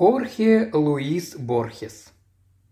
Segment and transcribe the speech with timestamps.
[0.00, 2.14] Хорхе Луис Борхес.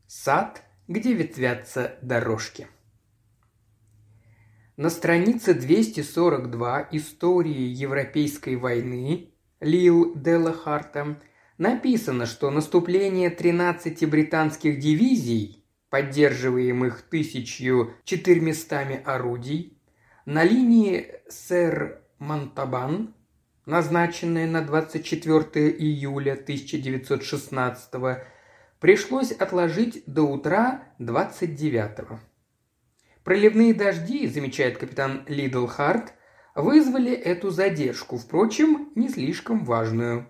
[0.07, 2.69] Сад, где ветвятся дорожки.
[4.79, 11.21] На странице 242 истории Европейской войны Лил Делахарта
[11.59, 19.79] написано, что наступление 13 британских дивизий, поддерживаемых 1400 орудий,
[20.25, 23.15] на линии сэр Монтабан,
[23.69, 28.25] назначенное на 24 июля 1916
[28.81, 32.19] пришлось отложить до утра 29-го.
[33.25, 36.15] Проливные дожди, замечает капитан Лидл Харт,
[36.55, 40.27] вызвали эту задержку, впрочем, не слишком важную.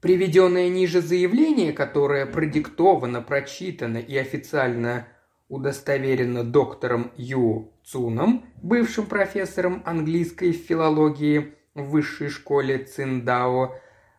[0.00, 5.06] Приведенное ниже заявление, которое продиктовано, прочитано и официально
[5.48, 13.74] удостоверено доктором Ю Цуном, бывшим профессором английской филологии в высшей школе Циндао,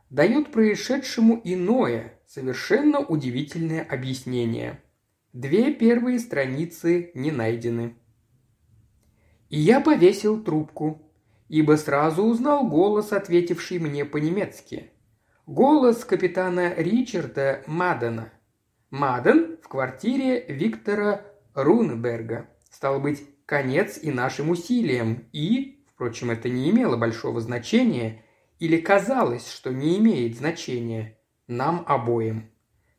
[0.09, 4.81] дает происшедшему иное, совершенно удивительное объяснение.
[5.33, 7.95] Две первые страницы не найдены.
[9.49, 11.01] И я повесил трубку,
[11.47, 14.91] ибо сразу узнал голос, ответивший мне по-немецки.
[15.45, 18.31] Голос капитана Ричарда Мадена.
[18.91, 21.21] Маден в квартире Виктора
[21.53, 22.49] Рунберга.
[22.71, 28.23] Стал быть, конец и нашим усилиям, и, впрочем, это не имело большого значения,
[28.57, 32.49] или казалось, что не имеет значения, нам обоим.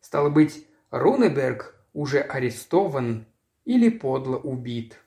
[0.02, 3.26] Стало быть, Рунеберг уже арестован
[3.64, 4.98] или подло убит.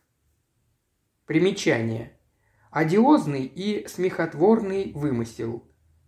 [1.27, 2.17] Примечание.
[2.71, 5.63] Одиозный и смехотворный вымысел.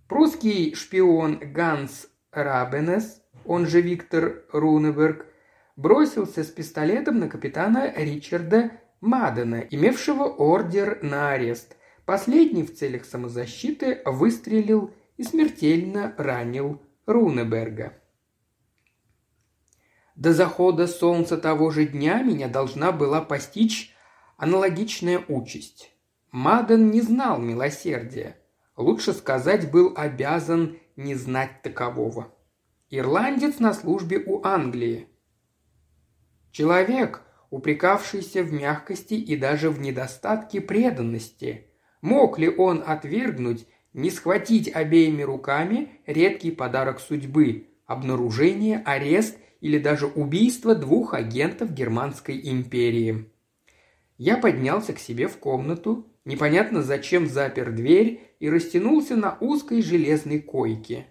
[0.07, 5.27] Прусский шпион Ганс Рабенес, он же Виктор Рунеберг,
[5.75, 8.71] бросился с пистолетом на капитана Ричарда
[9.05, 11.77] Мадена, имевшего ордер на арест.
[12.05, 17.93] Последний в целях самозащиты выстрелил и смертельно ранил Рунеберга.
[20.15, 23.93] До захода солнца того же дня меня должна была постичь
[24.37, 25.91] аналогичная участь.
[26.31, 28.37] Маден не знал милосердия.
[28.75, 32.33] Лучше сказать, был обязан не знать такового.
[32.89, 35.07] Ирландец на службе у Англии.
[36.51, 37.21] Человек,
[37.55, 41.67] упрекавшийся в мягкости и даже в недостатке преданности.
[42.01, 50.05] Мог ли он отвергнуть не схватить обеими руками редкий подарок судьбы– обнаружение, арест или даже
[50.05, 53.31] убийство двух агентов Германской империи.
[54.17, 60.41] Я поднялся к себе в комнату, непонятно зачем запер дверь и растянулся на узкой железной
[60.41, 61.07] койке.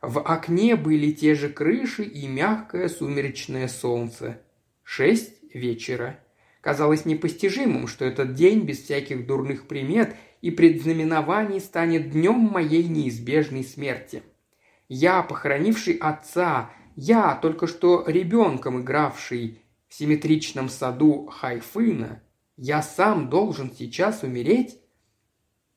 [0.00, 4.40] В окне были те же крыши и мягкое сумеречное солнце.
[4.82, 6.18] Шесть вечера.
[6.60, 13.64] Казалось непостижимым, что этот день без всяких дурных примет и предзнаменований станет днем моей неизбежной
[13.64, 14.22] смерти.
[14.88, 22.22] Я, похоронивший отца, я, только что ребенком игравший в симметричном саду Хайфына,
[22.56, 24.78] я сам должен сейчас умереть?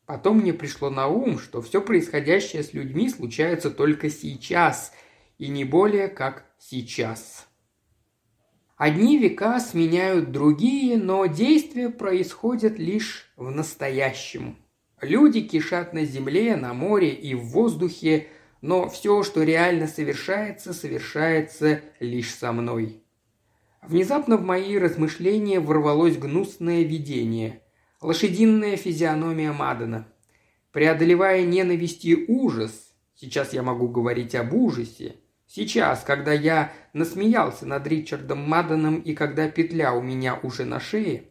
[0.05, 4.93] Потом мне пришло на ум, что все происходящее с людьми случается только сейчас,
[5.37, 7.47] и не более как сейчас.
[8.75, 14.57] Одни века сменяют другие, но действия происходят лишь в настоящем.
[15.01, 18.27] Люди кишат на земле, на море и в воздухе,
[18.59, 23.01] но все, что реально совершается, совершается лишь со мной.
[23.81, 27.61] Внезапно в мои размышления ворвалось гнусное видение.
[28.01, 30.07] Лошадиная физиономия Мадена.
[30.73, 35.15] Преодолевая ненависть и ужас, сейчас я могу говорить об ужасе,
[35.55, 41.29] Сейчас, когда я насмеялся над Ричардом Мадденом и когда петля у меня уже на шее,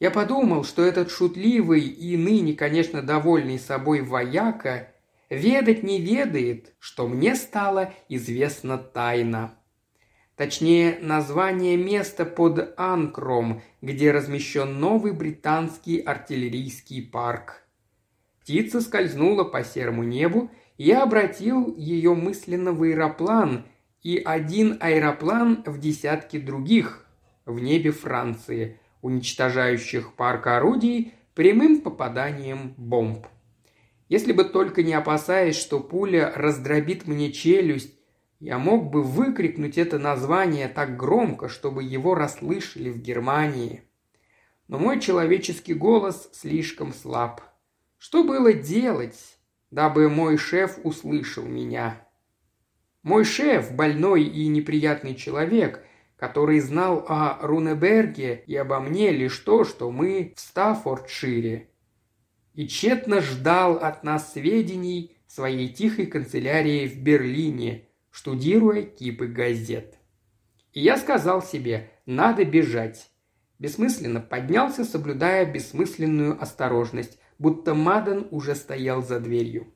[0.00, 4.88] я подумал, что этот шутливый и ныне, конечно, довольный собой вояка
[5.28, 9.54] ведать не ведает, что мне стало известна тайна.
[10.34, 17.62] Точнее, название места под Анкром, где размещен новый британский артиллерийский парк.
[18.40, 20.50] Птица скользнула по серому небу
[20.82, 23.66] я обратил ее мысленно в аэроплан
[24.02, 27.04] и один аэроплан в десятки других
[27.44, 33.26] в небе Франции, уничтожающих парк орудий прямым попаданием бомб.
[34.08, 37.94] Если бы только не опасаясь, что пуля раздробит мне челюсть,
[38.38, 43.82] я мог бы выкрикнуть это название так громко, чтобы его расслышали в Германии.
[44.66, 47.42] Но мой человеческий голос слишком слаб.
[47.98, 49.36] Что было делать?
[49.70, 52.06] Дабы мой шеф услышал меня.
[53.02, 55.84] Мой шеф– больной и неприятный человек,
[56.16, 61.70] который знал о Рунеберге и обо мне лишь то, что мы в Стаффордшире.
[62.54, 69.96] И тщетно ждал от нас сведений своей тихой канцелярии в Берлине, штудируя кипы газет.
[70.72, 73.10] И я сказал себе, надо бежать.
[73.60, 79.66] Бессмысленно поднялся, соблюдая бессмысленную осторожность, будто Маден уже стоял за дверью.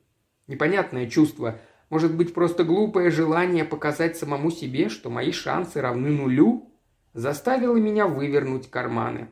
[0.46, 1.58] Непонятное чувство,
[1.88, 6.70] может быть, просто глупое желание показать самому себе, что мои шансы равны нулю,
[7.14, 9.28] заставило меня вывернуть карманы.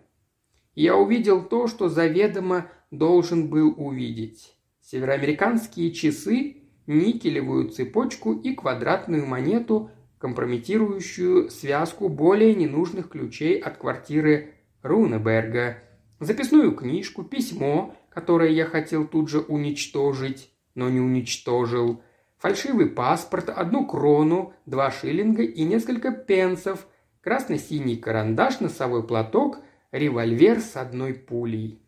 [0.74, 4.56] Я увидел то, что заведомо должен был увидеть.
[4.80, 15.78] Североамериканские часы, никелевую цепочку и квадратную монету, компрометирующую связку более ненужных ключей от квартиры Рунеберга,
[16.18, 22.02] записную книжку, письмо, которое я хотел тут же уничтожить, но не уничтожил,
[22.38, 26.86] фальшивый паспорт, одну крону, два шиллинга и несколько пенсов,
[27.20, 29.58] красно-синий карандаш, носовой платок,
[29.92, 31.80] револьвер с одной пулей.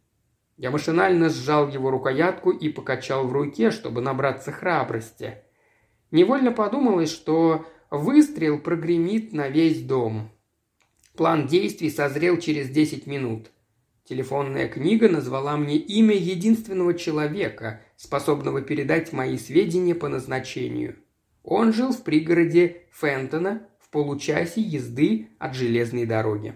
[0.56, 5.38] Я машинально сжал его рукоятку и покачал в руке, чтобы набраться храбрости.
[6.12, 10.30] Невольно подумалось, что выстрел прогремит на весь дом.
[11.16, 13.50] План действий созрел через десять минут.
[14.04, 20.96] Телефонная книга назвала мне имя единственного человека, способного передать мои сведения по назначению.
[21.42, 26.54] Он жил в пригороде Фентона в получасе езды от железной дороги.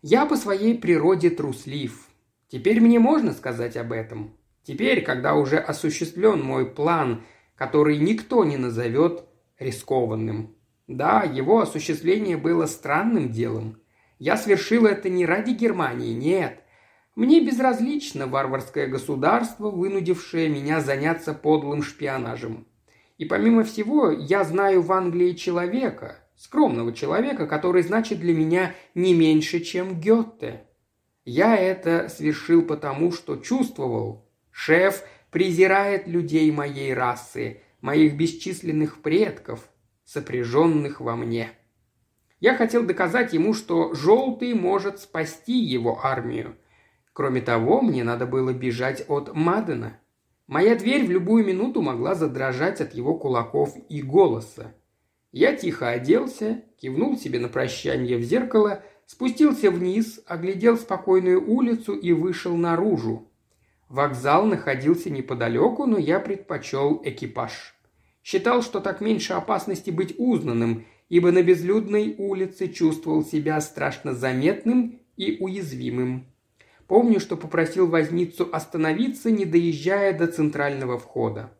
[0.00, 2.08] Я по своей природе труслив.
[2.48, 4.34] Теперь мне можно сказать об этом.
[4.62, 7.24] Теперь, когда уже осуществлен мой план,
[7.56, 9.24] который никто не назовет
[9.58, 10.56] рискованным.
[10.86, 13.82] Да, его осуществление было странным делом.
[14.18, 16.60] Я свершил это не ради Германии, нет.
[17.14, 22.66] Мне безразлично варварское государство, вынудившее меня заняться подлым шпионажем.
[23.16, 29.14] И помимо всего, я знаю в Англии человека, скромного человека, который значит для меня не
[29.14, 30.62] меньше, чем Гетте.
[31.24, 34.28] Я это свершил потому, что чувствовал.
[34.50, 39.68] Шеф презирает людей моей расы, моих бесчисленных предков,
[40.04, 41.50] сопряженных во мне.
[42.40, 46.56] Я хотел доказать ему, что желтый может спасти его армию.
[47.12, 49.98] Кроме того, мне надо было бежать от Мадена.
[50.46, 54.74] Моя дверь в любую минуту могла задрожать от его кулаков и голоса.
[55.32, 62.12] Я тихо оделся, кивнул себе на прощание в зеркало, спустился вниз, оглядел спокойную улицу и
[62.12, 63.28] вышел наружу.
[63.88, 67.74] Вокзал находился неподалеку, но я предпочел экипаж.
[68.22, 75.00] Считал, что так меньше опасности быть узнанным, ибо на безлюдной улице чувствовал себя страшно заметным
[75.16, 76.26] и уязвимым.
[76.86, 81.52] Помню, что попросил возницу остановиться, не доезжая до центрального входа.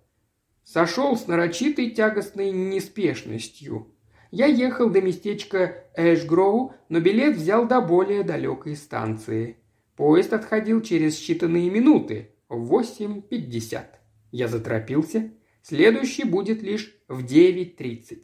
[0.64, 3.88] Сошел с нарочитой тягостной неспешностью.
[4.30, 9.56] Я ехал до местечка Эшгроу, но билет взял до более далекой станции.
[9.96, 13.84] Поезд отходил через считанные минуты, в 8.50.
[14.30, 15.32] Я заторопился.
[15.62, 18.18] Следующий будет лишь в 9.30.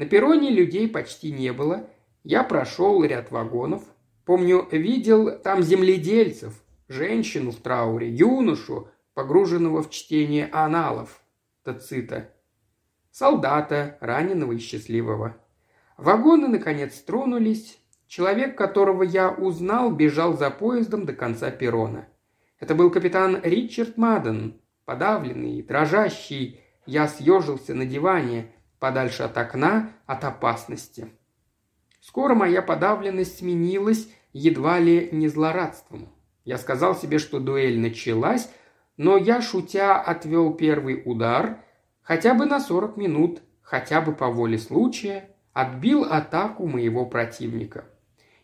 [0.00, 1.86] На перроне людей почти не было.
[2.24, 3.82] Я прошел ряд вагонов.
[4.24, 6.54] Помню, видел там земледельцев,
[6.88, 11.20] женщину в трауре, юношу, погруженного в чтение аналов.
[11.64, 12.30] Тацита.
[13.10, 15.36] Солдата, раненого и счастливого.
[15.98, 17.78] Вагоны, наконец, тронулись.
[18.06, 22.08] Человек, которого я узнал, бежал за поездом до конца перрона.
[22.58, 26.58] Это был капитан Ричард Мадден, подавленный, дрожащий.
[26.86, 31.08] Я съежился на диване, подальше от окна, от опасности.
[32.00, 36.08] Скоро моя подавленность сменилась едва ли не злорадством.
[36.44, 38.50] Я сказал себе, что дуэль началась,
[38.96, 41.58] но я, шутя, отвел первый удар,
[42.02, 47.84] хотя бы на 40 минут, хотя бы по воле случая, отбил атаку моего противника.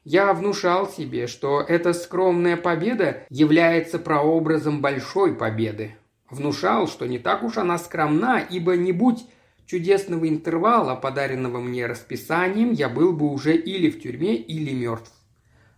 [0.04, 5.96] Я внушал себе, что эта скромная победа является прообразом большой победы.
[6.30, 9.26] Внушал, что не так уж она скромна, ибо не будь
[9.66, 15.12] чудесного интервала, подаренного мне расписанием, я был бы уже или в тюрьме, или мертв.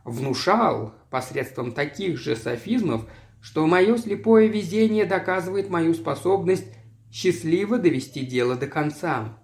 [0.04, 3.06] Внушал, посредством таких же софизмов,
[3.40, 6.66] что мое слепое везение доказывает мою способность
[7.10, 9.38] счастливо довести дело до конца.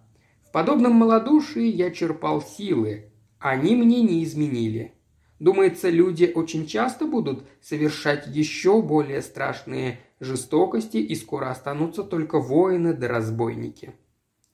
[0.46, 3.10] В подобном малодушии я черпал силы.
[3.38, 4.94] Они мне не изменили.
[5.38, 12.94] Думается, люди очень часто будут совершать еще более страшные жестокости и скоро останутся только воины
[12.94, 13.94] да разбойники.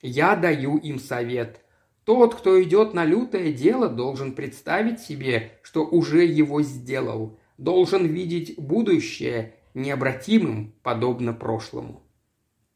[0.03, 1.61] Я даю им совет.
[2.05, 8.55] Тот, кто идет на лютое дело, должен представить себе, что уже его сделал– должен видеть
[8.59, 12.03] будущее необратимым, подобно прошлому.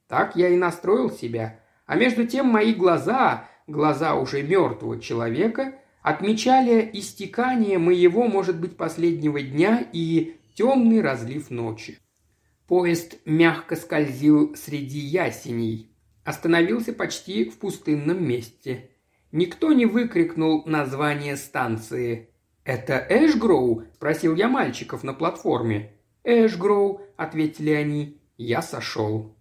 [0.06, 6.88] Так я и настроил себя, а между тем мои глаза, глаза уже мертвого человека, отмечали
[6.92, 11.98] истекание моего, может быть, последнего дня и темный разлив ночи.
[12.68, 15.93] Поезд мягко скользил среди ясеней.
[16.24, 18.90] Остановился почти в пустынном месте.
[19.30, 22.30] Никто не выкрикнул название станции.
[22.64, 25.92] «Это Эшгроу?»– спросил я мальчиков на платформе.
[26.24, 28.22] «Эшгроу»,– ответили они.
[28.38, 29.36] Я сошел.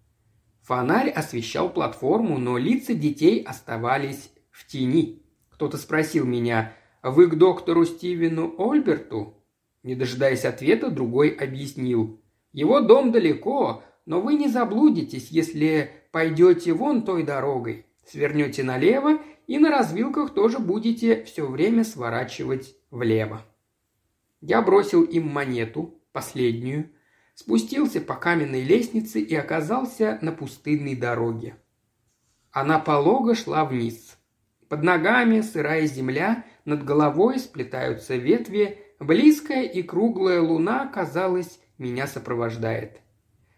[0.64, 5.24] Фонарь освещал платформу, но лица детей оставались в тени.
[5.50, 9.36] Кто-то спросил меня, «Вы к доктору Стивену Ольберту?»
[9.84, 12.22] Не дожидаясь ответа, другой объяснил.
[12.52, 17.88] «Его дом далеко, но вы не заблудитесь, если пойдете вон той дорогой.
[18.06, 23.42] Свернете налево и на развилках тоже будете все время сворачивать влево.
[24.40, 26.92] Я бросил им монету, последнюю,
[27.34, 31.56] спустился по каменной лестнице и оказался на пустынной дороге.
[32.52, 34.16] Она полого шла вниз.
[34.70, 43.03] Под ногами сырая земля, над головой сплетаются ветви, близкая и круглая луна, казалось, меня сопровождает.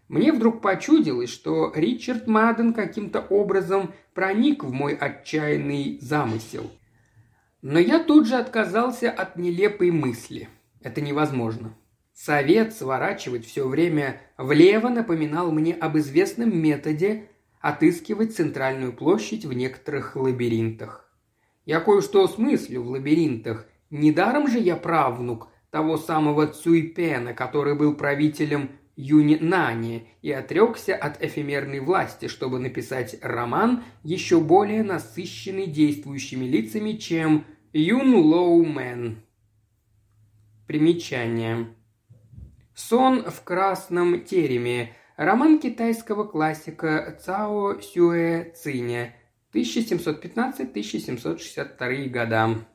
[0.08, 6.70] Мне вдруг почудилось, что Ричард Маден каким-то образом проник в мой отчаянный замысел.
[7.60, 10.48] Но я тут же отказался от нелепой мысли.
[10.80, 11.74] Это невозможно.
[12.12, 17.28] Совет сворачивать все время влево напоминал мне об известном методе
[17.60, 21.10] отыскивать центральную площадь в некоторых лабиринтах.
[21.64, 23.66] Я кое-что смыслю в лабиринтах.
[23.90, 31.78] Недаром же я правнук того самого Цуйпена, который был правителем Юнинани и отрекся от эфемерной
[31.80, 39.20] власти, чтобы написать роман, еще более насыщенный действующими лицами, чем «Юн Лоу Мэн».
[40.66, 41.66] Примечание.
[42.74, 49.14] «Сон в красном тереме»– роман китайского классика Цао Сюэ Циня,
[49.52, 52.66] 1715-1762 года.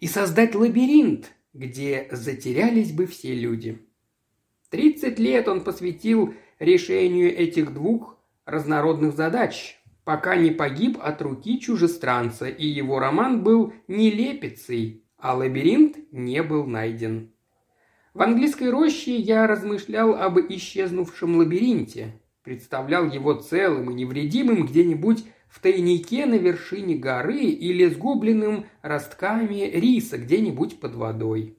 [0.00, 3.80] И создать лабиринт, где затерялись бы все люди–
[4.70, 12.48] Тридцать лет он посвятил решению этих двух разнородных задач, пока не погиб от руки чужестранца,
[12.48, 17.32] и его роман был не лепицей, а лабиринт не был найден.
[18.12, 25.60] В английской роще я размышлял об исчезнувшем лабиринте, представлял его целым и невредимым где-нибудь в
[25.60, 31.56] тайнике на вершине горы или сгубленным ростками риса где-нибудь под водой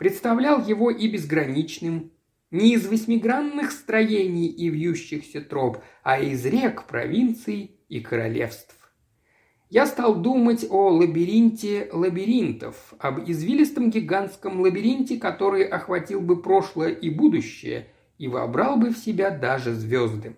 [0.00, 2.10] представлял его и безграничным,
[2.50, 8.74] не из восьмигранных строений и вьющихся троп, а из рек, провинций и королевств.
[9.68, 17.10] Я стал думать о лабиринте лабиринтов, об извилистом гигантском лабиринте, который охватил бы прошлое и
[17.10, 20.34] будущее и вобрал бы в себя даже звезды.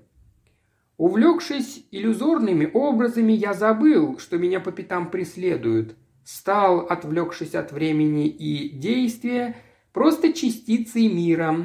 [0.97, 8.69] Увлекшись иллюзорными образами, я забыл, что меня по пятам преследуют, стал, отвлекшись от времени и
[8.69, 9.57] действия,
[9.93, 11.57] просто частицей мира,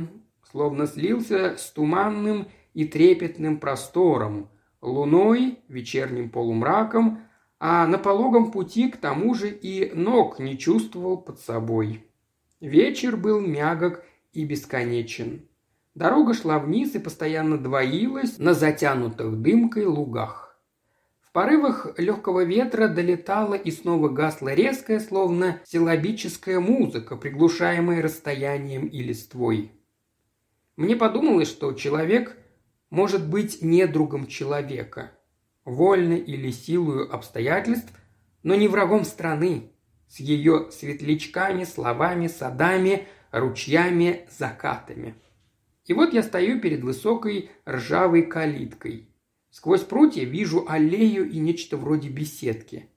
[0.51, 4.49] словно слился с туманным и трепетным простором,
[4.81, 7.21] луной, вечерним полумраком,
[7.59, 12.05] а на пологом пути к тому же и ног не чувствовал под собой.
[12.59, 15.47] Вечер был мягок и бесконечен.
[15.95, 20.47] Дорога шла вниз и постоянно двоилась на затянутых дымкой лугах
[21.34, 29.72] порывах легкого ветра долетала и снова гасла резкая, словно силабическая музыка, приглушаемая расстоянием и листвой.
[30.75, 32.38] Мне подумалось, что человек
[32.89, 35.12] может быть недругом человека,
[35.65, 37.91] вольно или силою обстоятельств,
[38.43, 39.72] но не врагом страны,
[40.07, 45.15] с ее светлячками, словами, садами, ручьями, закатами.
[45.86, 49.10] И вот я стою перед высокой ржавой калиткой–
[49.57, 52.91] Сквозь прутья вижу аллею и нечто вроде беседки.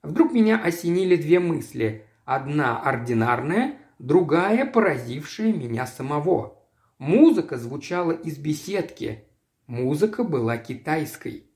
[0.00, 2.06] Вдруг меня осенили две мысли.
[2.24, 6.62] Одна ординарная, другая поразившая меня самого.
[6.98, 9.24] Музыка звучала из беседки.
[9.66, 11.50] Музыка была китайской.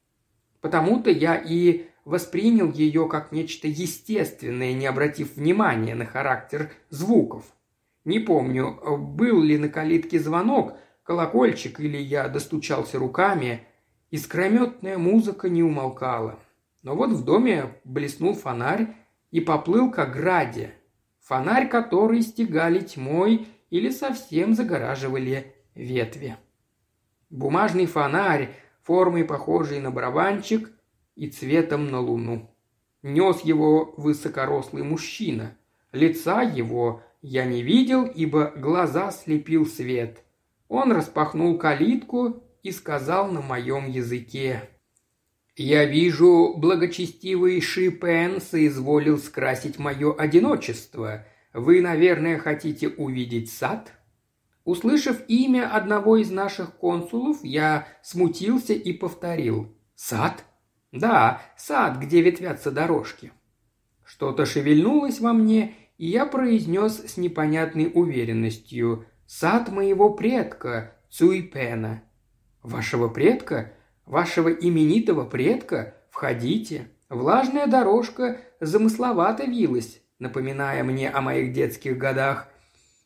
[0.60, 7.44] Потому-то я и воспринял ее как нечто естественное, не обратив внимания на характер звуков.
[8.04, 13.64] Не помню, был ли на калитке звонок, колокольчик или я достучался руками,
[14.10, 16.38] Искрометная музыка не умолкала.
[16.82, 18.94] Но вот в доме блеснул фонарь
[19.30, 20.74] и поплыл к ограде.
[21.20, 26.36] Фонарь, который стегали тьмой или совсем загораживали ветви.
[27.28, 30.70] Бумажный фонарь, формой похожий на барабанчик
[31.14, 32.50] и цветом на луну.
[33.02, 35.56] Нес его высокорослый мужчина.
[35.92, 40.24] Лица его я не видел, ибо глаза слепил свет.
[40.68, 44.68] Он распахнул калитку и сказал на моем языке.
[45.56, 51.26] «Я вижу, благочестивый Шипен соизволил скрасить мое одиночество.
[51.52, 53.92] Вы, наверное, хотите увидеть сад?»
[54.64, 59.74] Услышав имя одного из наших консулов, я смутился и повторил.
[59.94, 60.44] «Сад?»
[60.92, 63.32] «Да, сад, где ветвятся дорожки».
[64.04, 72.02] Что-то шевельнулось во мне, и я произнес с непонятной уверенностью «Сад моего предка, Цуйпена».
[72.68, 73.72] «Вашего предка?
[74.04, 75.94] Вашего именитого предка?
[76.10, 76.88] Входите».
[77.08, 82.46] Влажная дорожка замысловато вилась, напоминая мне о моих детских годах.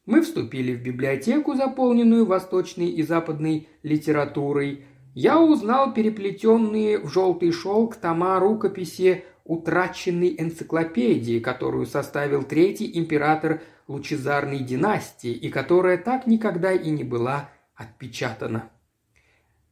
[0.04, 4.84] Мы вступили в библиотеку, заполненную восточной и западной литературой.
[5.14, 14.58] Я узнал переплетенные в желтый шелк тома рукописи утраченной энциклопедии, которую составил третий император лучезарной
[14.58, 18.71] династии и которая так никогда и не была отпечатана.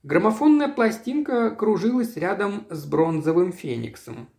[0.03, 4.31] Граммофонная пластинка кружилась рядом с бронзовым фениксом.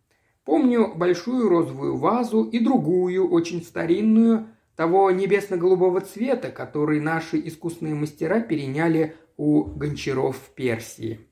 [0.43, 8.39] Помню большую розовую вазу и другую, очень старинную, того небесно-голубого цвета, который наши искусные мастера
[8.39, 11.27] переняли у гончаров в Персии.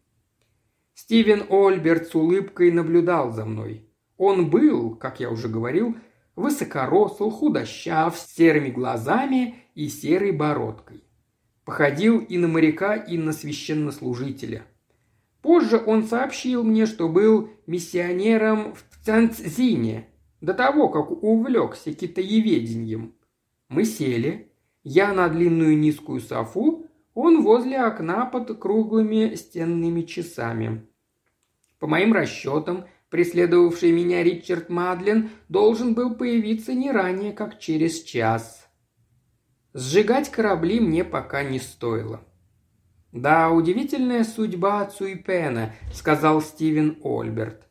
[0.93, 3.89] Стивен Ольберт с улыбкой наблюдал за мной.
[4.17, 5.95] Он был, как я уже говорил,
[6.35, 11.03] высокоросл, худощав, с серыми глазами и серой бородкой.
[11.69, 14.63] Походил и на моряка, и на священнослужителя.
[15.43, 20.07] Позже он сообщил мне, что был миссионером в Цанцзине,
[20.41, 23.13] до того, как увлекся китаеведением.
[23.67, 24.51] Мы сели,
[24.83, 30.87] я на длинную низкую софу, он возле окна под круглыми стенными часами.
[31.77, 38.58] По моим расчетам, преследовавший меня Ричард Мадлен должен был появиться не ранее, как через час.
[39.73, 42.21] Сжигать корабли мне пока не стоило.
[43.11, 47.69] «Да, удивительная судьба Цуйпена»,— сказал Стивен Ольберт.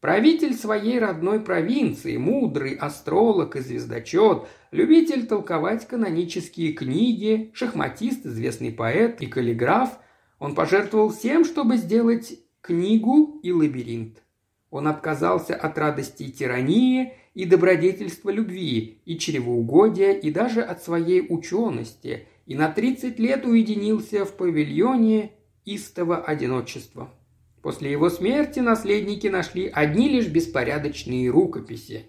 [0.00, 9.22] Правитель своей родной провинции, мудрый астролог и звездочет, любитель толковать канонические книги, шахматист, известный поэт
[9.22, 9.98] и каллиграф,
[10.38, 14.23] он пожертвовал всем, чтобы сделать книгу и лабиринт.
[14.74, 22.26] Он отказался от радости тирании и добродетельства любви, и чревоугодия, и даже от своей учености,
[22.44, 25.30] и на 30 лет уединился в павильоне
[25.64, 27.08] истого одиночества.
[27.62, 32.06] После его смерти наследники нашли одни лишь беспорядочные рукописи.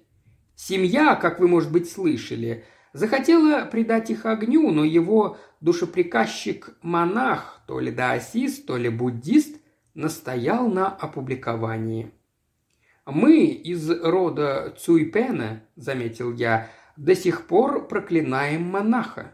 [0.55, 7.91] Семья, как вы, может быть, слышали, захотела предать их огню, но его душеприказчик-монах, то ли
[7.91, 9.55] даосист, то ли буддист,
[9.93, 12.11] настоял на опубликовании.
[13.05, 19.33] «Мы из рода Цуйпена»,— заметил я,— «до сих пор проклинаем монаха.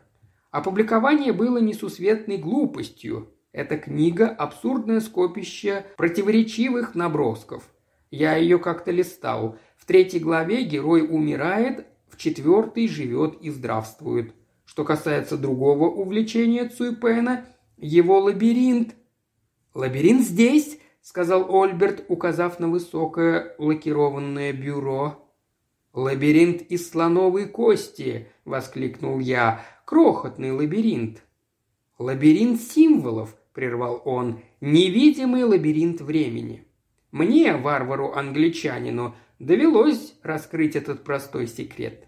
[0.51, 3.29] Опубликование было несусветной глупостью.
[3.53, 7.69] Эта книга– абсурдное скопище противоречивых набросков.
[8.11, 9.57] Я ее как-то листал.
[9.77, 14.33] В третьей главе герой умирает, в четвертой живет и здравствует.
[14.65, 17.45] Что касается другого увлечения Цуйпена,
[17.77, 18.95] его лабиринт.
[19.73, 20.77] «Лабиринт здесь!»–
[21.11, 25.27] сказал Ольберт, указав на высокое лакированное бюро.
[25.91, 29.59] «Лабиринт из слоновой кости!»– воскликнул я.
[29.83, 31.21] «Крохотный лабиринт!»
[31.99, 34.39] «Лабиринт символов!»– прервал он.
[34.61, 36.65] «Невидимый лабиринт времени!»
[37.11, 42.07] Мне, варвару-англичанину, довелось раскрыть этот простой секрет.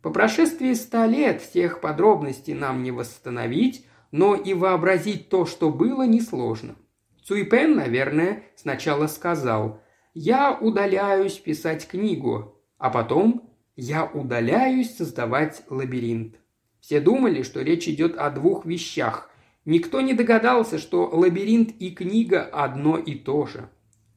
[0.00, 6.06] По прошествии ста лет всех подробностей нам не восстановить, но и вообразить то, что было,
[6.06, 6.76] несложно.
[7.24, 9.80] Цуйпен, наверное, сначала сказал
[10.12, 16.36] «Я удаляюсь писать книгу», а потом «Я удаляюсь создавать лабиринт».
[16.80, 19.30] Все думали, что речь идет о двух вещах.
[19.64, 23.70] Никто не догадался, что лабиринт и книга одно и то же.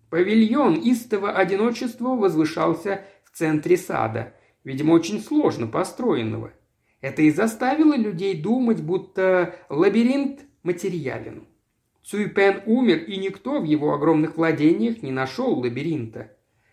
[0.10, 4.34] Павильон истого одиночества возвышался в центре сада,
[4.66, 6.52] видимо, очень сложно построенного.
[7.00, 11.48] Это и заставило людей думать, будто лабиринт материален.
[12.08, 16.32] Цуйпен умер, и никто в его огромных владениях не нашел лабиринта.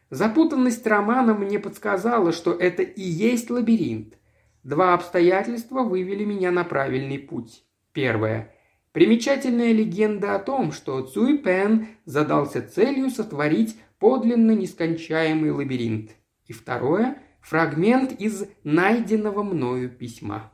[0.09, 4.17] Запутанность романа мне подсказала, что это и есть лабиринт.
[4.63, 7.65] Два обстоятельства вывели меня на правильный путь.
[7.93, 8.55] Первое.
[8.93, 16.13] Примечательная легенда о том, что Цуйпен задался целью сотворить подлинно нескончаемый лабиринт.
[16.47, 20.53] И второе– фрагмент из найденного мною письма.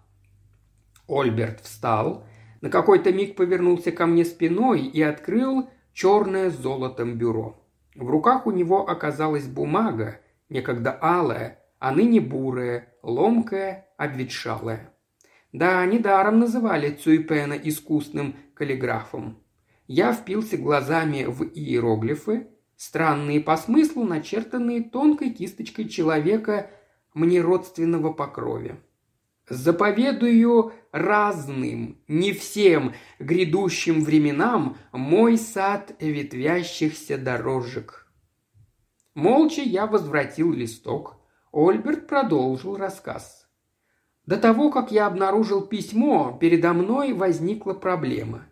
[1.07, 2.25] Ольберт встал,
[2.61, 7.67] на какой-то миг повернулся ко мне спиной и открыл черное золотом бюро.
[7.95, 14.95] В руках у него оказалась бумага, некогда алая, а ныне бурая, ломкая, обветшалая.
[15.53, 19.43] Да, недаром называли Цуйпена искусным каллиграфом.
[19.87, 22.47] Я впился глазами в иероглифы,
[22.77, 26.71] странные по смыслу, начертанные тонкой кисточкой человека
[27.13, 28.77] мне родственного по крови.
[29.51, 38.07] Заповедую разным, не всем грядущим временам мой сад ветвящихся дорожек.
[39.15, 41.17] Молча я возвратил листок.
[41.51, 43.49] Ольберт продолжил рассказ.
[44.25, 48.47] До того, как я обнаружил письмо, передо мной возникла проблема.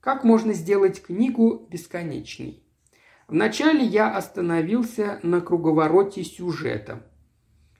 [0.00, 2.64] Как можно сделать книгу бесконечной?
[3.28, 7.06] Вначале я остановился на круговороте сюжета.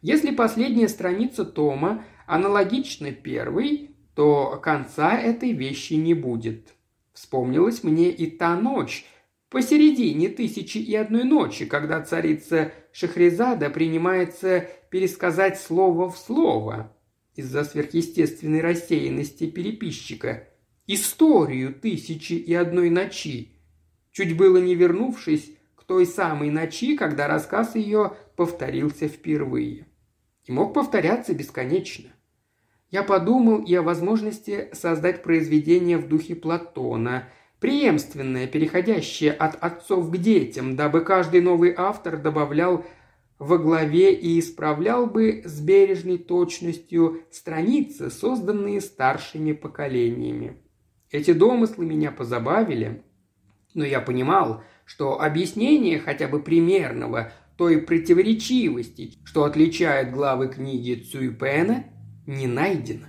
[0.03, 6.75] Если последняя страница тома аналогична первой, то конца этой вещи не будет.
[7.13, 9.05] Вспомнилась мне и та ночь,
[9.49, 16.97] посередине тысячи и одной ночи, когда царица Шахрезада принимается пересказать слово в слово
[17.35, 20.47] из-за сверхъестественной рассеянности переписчика
[20.87, 23.53] историю тысячи и одной ночи,
[24.11, 29.87] чуть было не вернувшись к той самой ночи, когда рассказ ее повторился впервые.
[30.47, 32.11] И мог повторяться бесконечно.
[32.91, 37.29] Я подумал и о возможности создать произведение в духе Платона,
[37.61, 42.85] преемственное, переходящее от отцов к детям, дабы каждый новый автор добавлял
[43.39, 50.57] во главе и исправлял бы с бережной точностью страницы, созданные старшими поколениями.
[51.11, 53.03] Эти домыслы меня позабавили,
[53.73, 61.85] но я понимал, что объяснение хотя бы примерного той противоречивости, что отличает главы книги Цуйпена,
[62.27, 63.07] не найдено.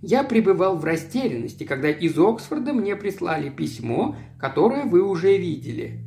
[0.00, 6.00] Я пребывал в растерянности, когда из Оксфорда мне прислали письмо, которое вы уже видели.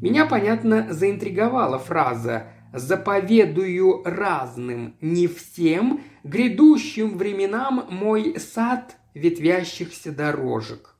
[0.00, 10.94] Меня, понятно, заинтриговала фраза «Заповедую разным, не всем, грядущим временам мой сад ветвящихся дорожек.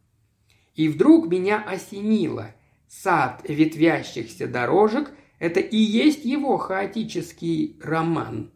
[0.74, 2.54] И вдруг меня осенило.
[2.88, 8.50] Сад ветвящихся дорожек– это и есть его хаотический роман.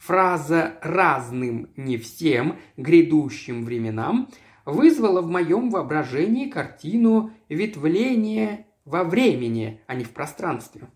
[0.00, 4.28] Фраза «разным не всем, грядущим временам»
[4.64, 10.88] вызвала в моем воображении картину ветвления во времени, а не в пространстве.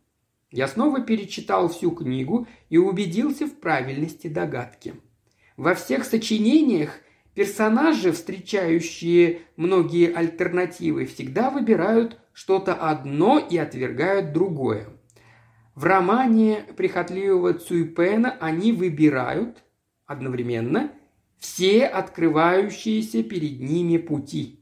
[0.50, 4.94] Я снова перечитал всю книгу и убедился в правильности догадки.
[5.56, 7.00] Во всех сочинениях
[7.34, 14.86] Персонажи, встречающие многие альтернативы, всегда выбирают что-то одно и отвергают другое.
[15.74, 19.64] В романе прихотливого Цуйпена они выбирают
[20.06, 20.92] одновременно
[21.38, 24.60] все открывающиеся перед ними пути.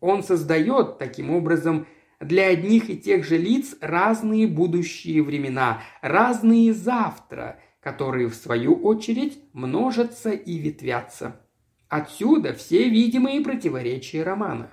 [0.00, 1.86] Он создает таким образом
[2.20, 9.38] для одних и тех же лиц разные будущие времена, разные завтра, которые в свою очередь
[9.52, 11.40] множатся и ветвятся.
[11.88, 14.70] Отсюда все видимые противоречия романа.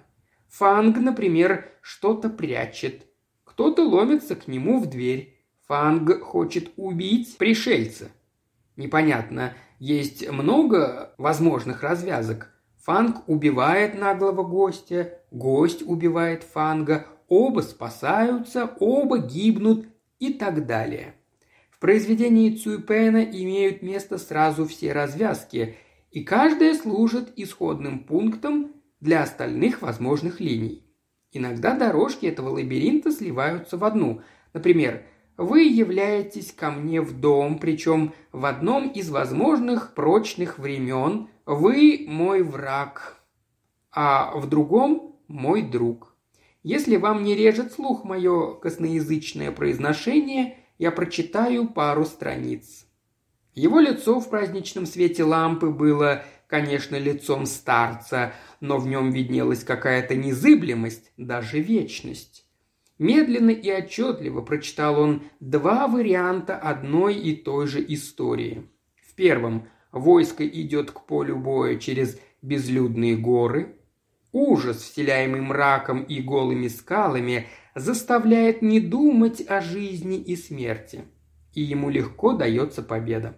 [0.50, 3.08] Фанг, например, что-то прячет.
[3.44, 5.39] Кто-то ломится к нему в дверь.
[5.70, 8.10] Фанг хочет убить пришельца.
[8.76, 12.50] Непонятно, есть много возможных развязок.
[12.84, 19.88] Фанг убивает наглого гостя, гость убивает Фанга, оба спасаются, оба гибнут
[20.20, 21.14] и так далее.
[21.72, 25.78] В произведении Цуйпена имеют место сразу все развязки–
[26.12, 30.84] и каждая служит исходным пунктом для остальных возможных линий.
[31.32, 34.22] Иногда дорожки этого лабиринта сливаются в одну.
[34.54, 35.04] Например,
[35.40, 42.44] вы являетесь ко мне в дом, причем в одном из возможных прочных времен вы мой
[42.44, 43.24] враг,
[43.90, 46.14] а в другом мой друг.
[46.62, 52.86] Если вам не режет слух мое косноязычное произношение, я прочитаю пару страниц.
[53.56, 60.16] Его лицо в праздничном свете лампы было, конечно, лицом старца, но в нем виднелась какая-то
[60.16, 62.49] незыблемость, даже вечность.
[63.00, 68.70] Медленно и отчетливо прочитал он два варианта одной и той же истории.
[69.02, 73.78] В первом войско идет к полю боя через безлюдные горы.
[74.32, 81.06] Ужас, вселяемый мраком и голыми скалами, заставляет не думать о жизни и смерти–
[81.54, 83.38] и ему легко дается победа.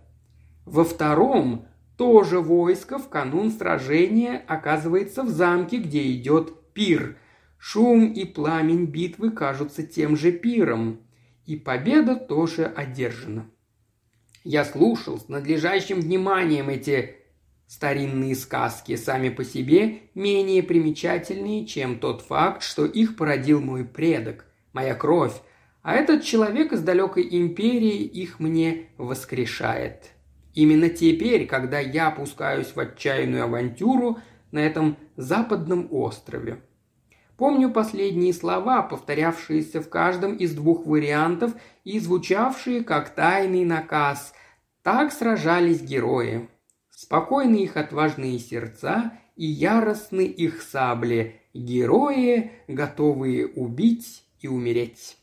[0.65, 1.65] Во втором
[1.97, 7.17] тоже войско в канун сражения оказывается в замке, где идет пир.
[7.63, 10.99] Шум и пламень битвы кажутся тем же пиром,
[11.45, 13.51] и победа тоже одержана.
[14.43, 17.17] Я слушал с надлежащим вниманием эти
[17.67, 24.45] старинные сказки, сами по себе менее примечательные, чем тот факт, что их породил мой предок,
[24.73, 25.39] моя кровь,
[25.83, 30.09] а этот человек из далекой империи их мне воскрешает.
[30.55, 34.17] Именно теперь, когда я опускаюсь в отчаянную авантюру
[34.51, 36.63] на этом западном острове.
[37.41, 44.35] Помню последние слова, повторявшиеся в каждом из двух вариантов и звучавшие как тайный наказ.
[44.83, 46.47] Так сражались герои.
[46.91, 55.17] Спокойны их отважные сердца и яростны их сабли, герои, готовые убить и умереть.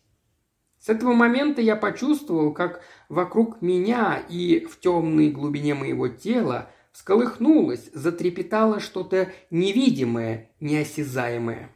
[0.81, 7.90] С этого момента я почувствовал, как вокруг меня и в темной глубине моего тела всколыхнулось,
[7.94, 11.70] затрепетало что-то невидимое, неосязаемое.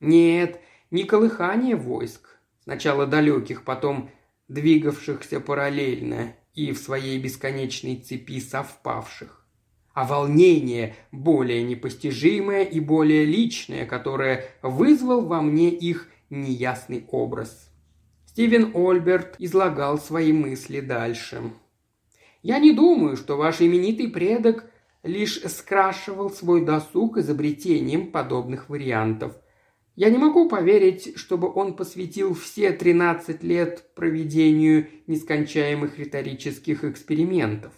[0.00, 4.10] Нет, не колыхание войск, сначала далеких, потом
[4.46, 9.44] двигавшихся параллельно и в своей бесконечной цепи совпавших,
[9.92, 17.70] а волнение более непостижимое и более личное, которое вызвал во мне их неясный образ.
[18.26, 21.50] Стивен Ольберт излагал свои мысли дальше.
[22.42, 24.70] «Я не думаю, что ваш именитый предок
[25.02, 29.34] лишь скрашивал свой досуг изобретением подобных вариантов–
[29.98, 37.72] я не могу поверить, чтобы он посвятил все 13 лет проведению нескончаемых риторических экспериментов.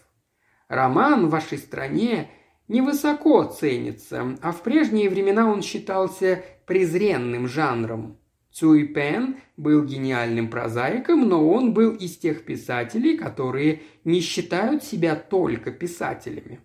[0.68, 2.28] Роман в вашей стране
[2.68, 8.18] невысоко ценится, а в прежние времена он считался презренным жанром.
[8.50, 15.16] Цуй Пен был гениальным прозаиком, но он был из тех писателей, которые не считают себя
[15.16, 16.60] только писателями.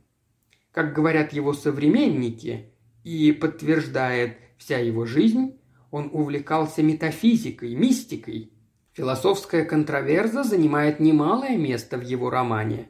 [0.74, 2.74] Как говорят его современники,
[3.06, 5.60] и подтверждает вся его жизнь,
[5.92, 8.52] он увлекался метафизикой, мистикой.
[8.94, 12.90] Философская контроверза занимает немалое место в его романе.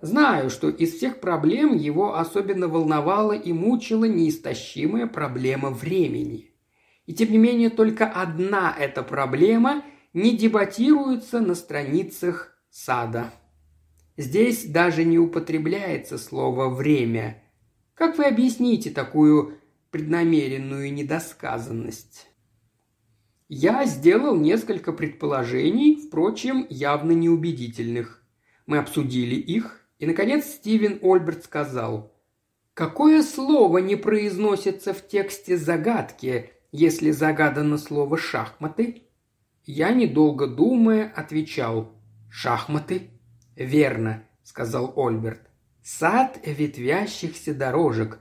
[0.00, 6.50] Знаю, что из всех проблем его особенно волновала и мучила неистощимая проблема времени.
[7.06, 13.32] И тем не менее только одна эта проблема не дебатируется на страницах сада.
[14.16, 17.42] Здесь даже не употребляется слово «время».
[17.94, 19.58] Как вы объясните такую
[19.94, 22.26] преднамеренную недосказанность.
[23.48, 28.20] Я сделал несколько предположений, впрочем, явно неубедительных.
[28.66, 32.12] Мы обсудили их, и, наконец, Стивен Ольберт сказал,
[32.74, 39.02] «Какое слово не произносится в тексте загадки, если загадано слово «шахматы»?»
[39.64, 41.92] Я, недолго думая, отвечал,
[42.28, 43.10] «Шахматы?»
[43.54, 45.42] «Верно»,— сказал Ольберт.
[45.84, 48.18] «Сад ветвящихся дорожек,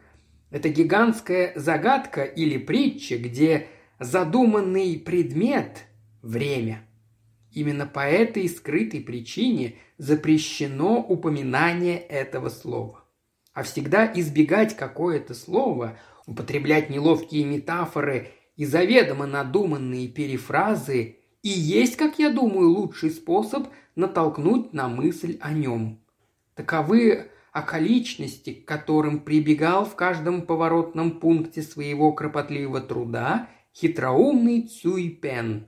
[0.53, 5.85] это гигантская загадка или притча, где задуманный предмет–
[6.21, 6.87] время.
[7.51, 13.03] Именно по этой скрытой причине запрещено упоминание этого слова.
[13.53, 22.19] А всегда избегать какое-то слово, употреблять неловкие метафоры и заведомо надуманные перефразы и есть, как
[22.19, 25.99] я думаю, лучший способ натолкнуть на мысль о нем.
[26.53, 35.67] Таковы околичности, к которым прибегал в каждом поворотном пункте своего кропотливого труда хитроумный Цюй Пен.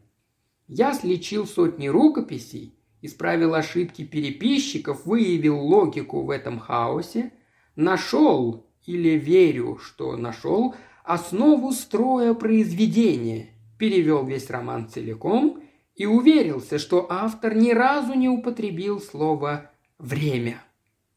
[0.68, 7.34] Я слечил сотни рукописей, исправил ошибки переписчиков, выявил логику в этом хаосе,
[7.76, 15.62] нашел, или верю, что нашел, основу строя произведения, перевел весь роман целиком
[15.96, 20.62] и уверился, что автор ни разу не употребил слово «время».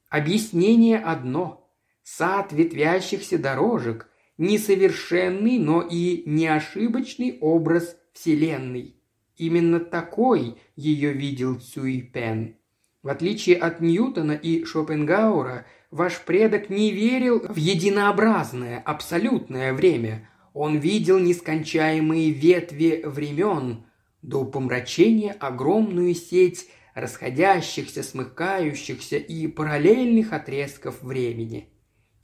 [0.08, 1.70] Объяснение одно.
[2.02, 8.94] Сад ветвящихся дорожек– несовершенный, но и неошибочный образ Вселенной.
[9.36, 12.56] Именно такой ее видел Цюй Пен.
[13.02, 20.28] В отличие от Ньютона и Шопенгаура, ваш предок не верил в единообразное, абсолютное время.
[20.54, 23.84] Он видел нескончаемые ветви времен,
[24.22, 26.68] до помрачения огромную сеть
[27.00, 31.68] расходящихся, смыкающихся и параллельных отрезков времени.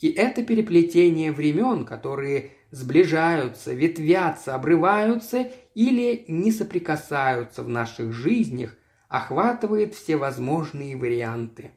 [0.01, 8.77] И это переплетение времен, которые сближаются, ветвятся, обрываются или не соприкасаются в наших жизнях,
[9.09, 11.71] охватывает все возможные варианты.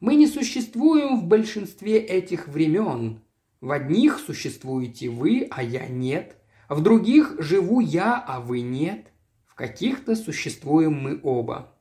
[0.00, 3.22] Мы не существуем в большинстве этих времен.
[3.60, 6.36] В одних существуете вы, а я нет.
[6.68, 9.06] В других живу я, а вы нет.
[9.46, 11.73] В каких-то существуем мы оба.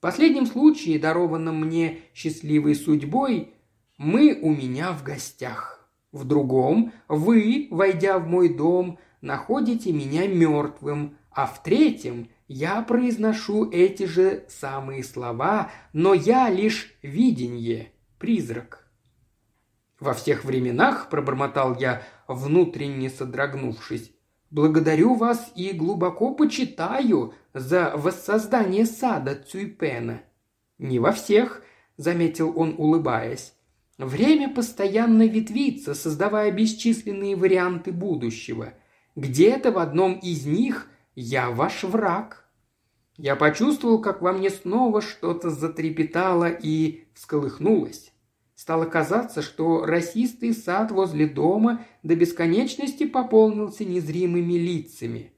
[0.00, 3.52] В последнем случае, дарованном мне счастливой судьбой,
[3.98, 5.86] мы у меня в гостях.
[6.10, 13.70] В другом вы, войдя в мой дом, находите меня мертвым, а в третьем я произношу
[13.70, 18.90] эти же самые слова, но я лишь виденье, призрак.
[19.98, 24.12] Во всех временах, пробормотал я, внутренне содрогнувшись,
[24.50, 30.22] благодарю вас и глубоко почитаю за воссоздание сада Цюйпена.
[30.78, 31.62] Не во всех,
[31.96, 33.54] заметил он, улыбаясь.
[33.98, 38.72] Время постоянно ветвится, создавая бесчисленные варианты будущего.
[39.14, 42.48] Где-то в одном из них я ваш враг.
[43.18, 48.12] Я почувствовал, как во мне снова что-то затрепетало и всколыхнулось.
[48.60, 55.32] Стало казаться, что расистый сад возле дома до бесконечности пополнился незримыми лицами.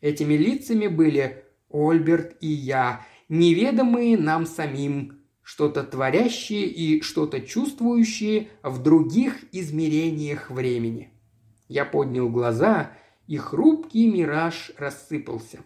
[0.00, 8.80] Этими лицами были Ольберт и я, неведомые нам самим, что-то творящие и что-то чувствующие в
[8.80, 11.10] других измерениях времени.
[11.66, 12.92] Я поднял глаза,
[13.26, 15.64] и хрупкий мираж рассыпался.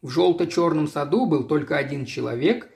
[0.00, 2.70] В желто-черном саду был только один человек,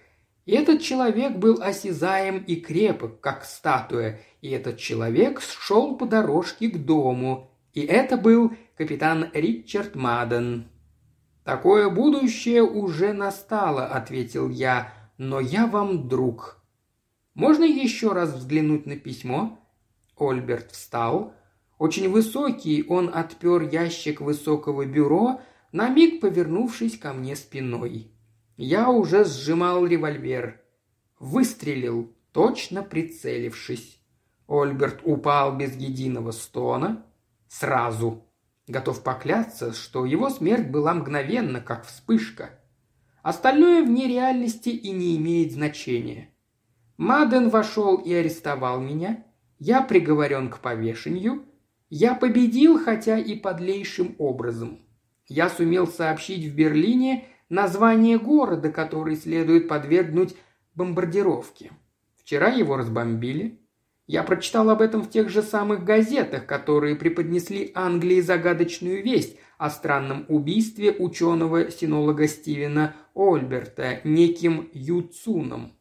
[0.51, 6.69] и этот человек был осязаем и крепок, как статуя, и этот человек шел по дорожке
[6.69, 10.67] к дому, и это был капитан Ричард Маден.
[11.45, 16.61] «Такое будущее уже настало»,— ответил я,— «но я вам друг».
[17.35, 19.57] «Можно еще раз взглянуть на письмо?»
[20.17, 21.33] Ольберт встал.
[21.79, 28.11] Очень высокий, он отпер ящик высокого бюро, на миг повернувшись ко мне спиной.
[28.63, 30.61] Я уже сжимал револьвер.
[31.19, 33.99] Выстрелил, точно прицелившись.
[34.47, 37.07] Ольберт упал без единого стона.
[37.49, 38.23] Сразу.
[38.67, 42.61] Готов поклясться, что его смерть была мгновенна, как вспышка.
[43.23, 46.29] Остальное вне реальности и не имеет значения.
[46.99, 49.25] Маден вошел и арестовал меня.
[49.59, 51.47] Я приговорен к повешению.
[51.89, 54.81] Я победил, хотя и подлейшим образом.
[55.29, 60.35] Я сумел сообщить в Берлине название города, который следует подвергнуть
[60.75, 61.73] бомбардировке.
[62.17, 63.61] Вчера его разбомбили.
[64.07, 69.69] Я прочитал об этом в тех же самых газетах, которые преподнесли Англии загадочную весть о
[69.69, 75.73] странном убийстве ученого-синолога Стивена Ольберта неким Юцуном.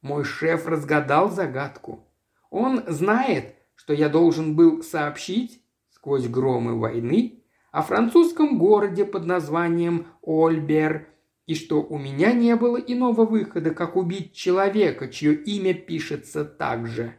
[0.00, 2.06] Мой шеф разгадал загадку.
[2.50, 7.37] Он знает, что я должен был сообщить сквозь громы войны
[7.70, 11.08] о французском городе под названием Ольбер,
[11.46, 16.86] и что у меня не было иного выхода, как убить человека, чье имя пишется так
[16.86, 17.14] же.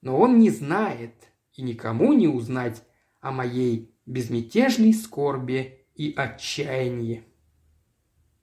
[0.00, 1.14] Но он не знает
[1.54, 2.82] и никому не узнать
[3.20, 7.24] о моей безмятежной скорби и отчаянии.